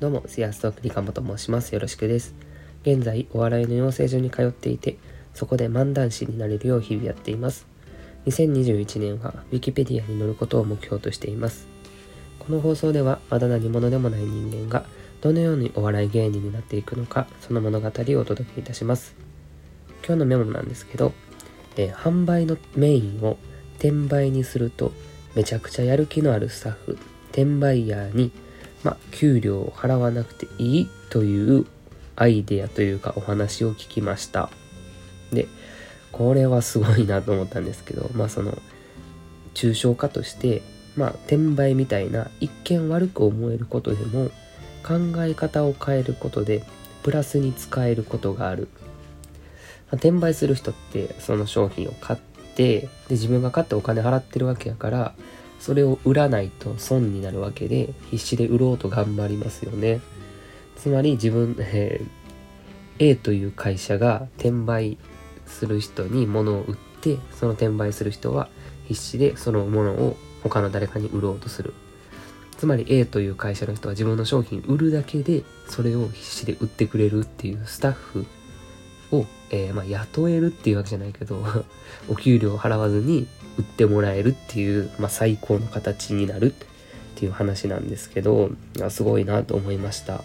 [0.00, 1.74] どうも、スヤストリカモと申します。
[1.74, 2.32] よろしくです。
[2.82, 4.96] 現在、お笑いの養成所に通っていて、
[5.34, 7.66] そこで漫談師になれるよう日々やっています。
[8.26, 11.66] 2021年は、ウィキペディアに載ることを目標としています。
[12.38, 14.86] この放送では、まだ何者でもない人間が、
[15.20, 19.16] どのようにお笑い芸人になっていくのか、その物語をお届けいたします。
[20.06, 21.12] 今日のメモなんですけど、
[21.76, 23.36] えー、販売のメインを
[23.78, 24.92] 転売にすると、
[25.34, 26.98] めちゃくちゃやる気のあるスタッフ、
[27.32, 28.30] 転売ヤーに
[28.84, 31.66] まあ、給料を払わなくていいという
[32.16, 34.50] アイデアというかお話を聞きました。
[35.32, 35.46] で、
[36.12, 38.58] これはすごいなと思ったんですけど、 まあその、
[39.54, 40.62] 抽象化として、
[40.96, 44.30] まあ、転売みたいな一見悪く思えることでも
[44.82, 46.64] 考え方を変えることで
[47.02, 48.68] プラスに使えることがある。
[49.90, 55.14] まあ、転売する人ってその商品を買ってで自分が買ってお金払ってるわけやから
[55.58, 60.00] それを売らないと損になるわけで必死で売ろうと頑張りますよね。
[60.76, 64.98] つまり自分、 えー、A という会社が転売
[65.46, 68.48] する人に物を売ってその転売する人は
[68.86, 71.74] 必死でそのものを他の誰かに売ろうとする。
[72.56, 78.26] つまり A という会社の人は自分の商品売るだけでそれを必死で売ってくれるっていうスタッフ
[79.12, 81.42] を、えー、まあ、雇えるっていうわけじゃないけど
[82.08, 83.26] お給料払わずに
[83.58, 86.54] 売ってもらえるっていう、まあ、最高の形になるっ
[87.16, 88.50] ていう話なんですけど
[88.90, 90.22] すごいなと思いました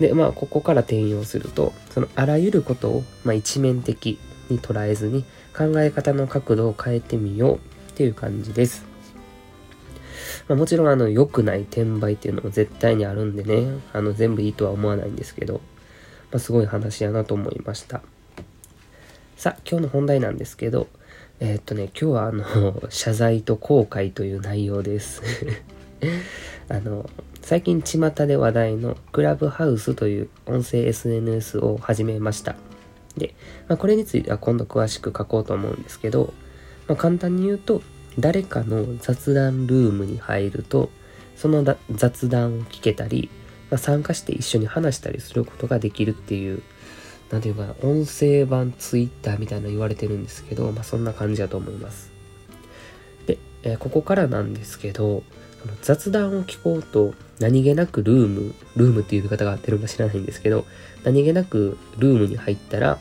[0.00, 4.18] でまあここから転用するとそのあらゆることを、まあ、一面的
[4.50, 5.24] に捉えずに
[5.56, 7.60] 考え方の角度を変えてみようっ
[7.94, 8.84] ていう感じです
[10.48, 15.60] まあ、もちろんあの良くない転売っていうのも絶対にあるんでねあの全部いいとは思わないんですけど
[16.30, 18.02] まあ、すごい話やなと思いました。
[19.36, 20.88] さあ、今日の本題なんですけど、
[21.40, 25.20] えー、っとね、今日はあの、 謝罪と後悔という内容です
[26.70, 27.10] あの、
[27.42, 32.56] 最近巷で話題のクラブハウスという音声 SNS を始めました。
[33.18, 33.34] で、
[33.68, 36.32] まあ、これについては今度詳しく書こうと思うんですけど、
[36.88, 37.82] まあ、簡単に言うと、
[38.18, 40.88] 誰かの雑談ルームに入ると、
[41.36, 43.28] その雑談を聞けたり、
[43.70, 46.62] まあ、参加して一緒に話したりすることができるっていう、
[47.30, 52.12] なんていうかな、音声版ツイッターみたいな言われてるんですけど、まあ、そんな感じだと思います。
[53.26, 55.22] で、えー、ここからなんですけど、
[55.60, 60.64] その雑談を聞こうと、何気なくルーム、ルームっていう言い方が合ってるか知らないんですけど、
[61.04, 62.98] 何気なくルームに入ったら、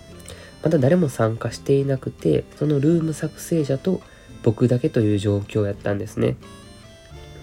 [0.64, 4.02] まだ誰も参加していなくて、そのルーム作成者と
[4.42, 6.38] 僕だけという状況やったんですね。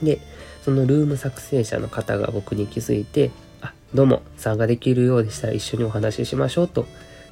[0.02, 0.20] で、
[0.64, 3.30] そのルーム作成者の方が僕に気づいて、
[3.94, 6.86] どうも、参加できるようでしたら一緒にお話ししましょうと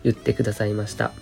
[0.04, 1.12] 言ってくださいました。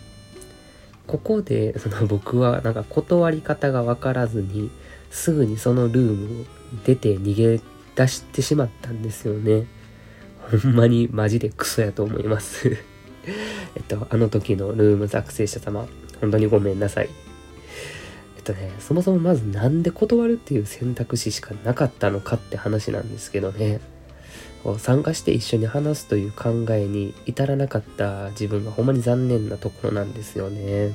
[1.06, 4.68] ここで、その僕はなんか断り方がわからずに、
[5.10, 6.44] すぐにそのルームを
[6.84, 7.60] 出て逃げ
[7.94, 9.66] 出してしまったんですよね。
[10.50, 12.76] ほんまにマジでクソやと思います
[13.76, 15.86] えっと、あの時のルーム作成者様、
[16.20, 17.10] 本当にごめんなさい。
[18.36, 23.80] えっとね、そもそもまずなんで断るっていう選択肢しかなかったのかって話なんですけどね。
[24.78, 30.92] 参加して一緒に話すという考えに至らなかった自分がほんまに残念なところなんですよね。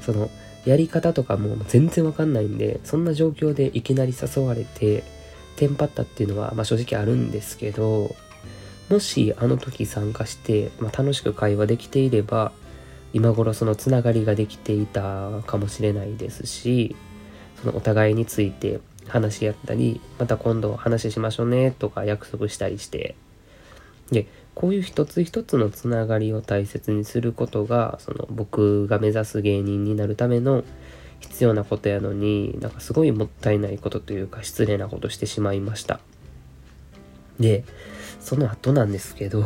[0.00, 0.30] その
[0.64, 5.04] やり方とかも全然わかんないんで、そんな状況でいきなり誘われて、
[5.56, 8.14] テンパったっていうのは、まあ、正直あるんですけど、
[8.88, 12.52] もしあの時参加して、まあ、楽しく会話できていれば、
[13.12, 16.96] 今頃そのつながりができていたかもしれないですし
[17.60, 23.14] そのお互いについて話し合ったりまた今度話しましょうねとか約束したりして。
[24.10, 30.64] でこういう一つ一つのつながりを大切にすることがその僕が目指す芸人になるための
[31.20, 36.00] 必要なことやのになんかすごいもったいないことというか失礼なことしてしまいました。
[37.40, 37.64] で
[38.20, 39.44] その後なんですけど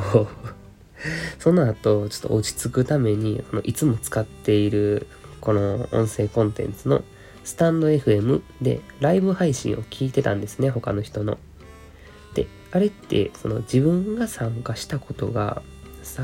[1.39, 5.07] その後、ちょっと落ち着くために、このいつも使っている、
[5.41, 7.03] この音声コンテンツの
[7.47, 11.39] スタンド FM でライブ配信を聞いてたんですね、他の人の。
[12.35, 15.63] で、あれって、その自分が参加したことが、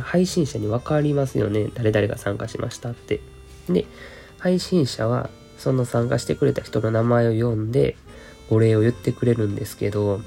[0.03, 1.69] 配信者に分かりますよね。
[1.75, 3.21] 誰々が参加しましたって。
[3.69, 3.87] で、
[4.39, 7.97] 配信者は、その参加してくれた人の名前を読んで、
[8.51, 10.21] お礼を言ってくれるんですけど、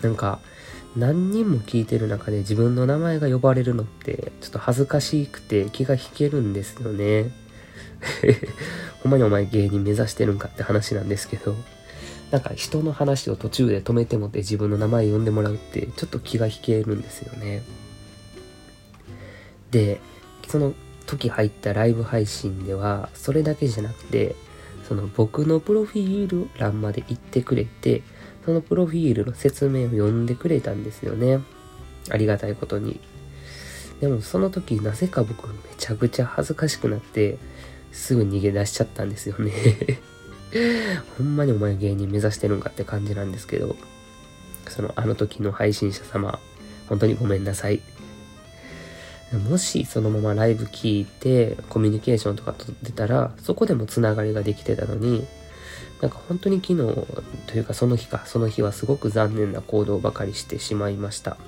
[0.00, 0.40] なんか、
[0.96, 7.30] 何人も聞いてる中で自分の名前が呼ばれるのってちょっと恥ずかしくて気が引けるんですよね。
[9.02, 11.54] ほんまにお前芸人目指してるんかって話なんですけど、
[12.30, 17.62] なんか人の話を途中で止めてもって自分の名前呼んでもらうってちょっと気が引けるんですよね。
[19.70, 20.00] で、
[20.48, 20.74] その
[21.06, 24.34] 時入ったライブ配信ではそれだけじゃなくて、
[24.88, 28.02] その僕のプロフィール欄まで行ってくれて、
[28.44, 31.40] そのプロフィールの説明を読んでくれたんですよね。
[32.10, 33.00] ありがたいことに。
[34.00, 37.38] でもその時なぜか僕めちゃくちゃ恥ずかしくなって
[37.92, 39.52] すぐ逃げ出しちゃったんですよね。
[41.18, 43.74] ほんまにお前芸人目指してるんかって感じなんですけど
[44.68, 46.38] そのあの時の配信者様
[46.88, 47.80] 本当にごめんなさい。
[49.50, 55.26] もしそのままライブ聞いてコミュニケーションとか取ってたらそこでもつながりができてたのに
[56.02, 57.06] なんか本当に昨日
[57.46, 61.38] というかその日かその日はすごく残念な行動ばかりしてしまいました。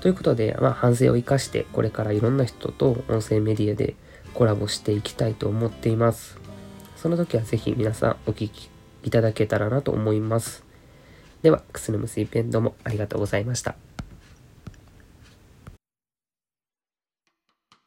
[0.00, 3.94] ということで、まあ、反省を生かして、これからいろんな人と音声メディアで
[4.34, 6.38] コラボしていきたいと思っています。
[6.96, 8.70] その時はぜひ皆さんお聴き
[9.02, 10.64] いただけたらなと思います。
[11.42, 13.74] では、くすぬむすいペンどうもありがとうございました。